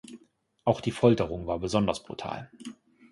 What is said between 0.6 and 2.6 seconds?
Auch die Folterung war besonders brutal.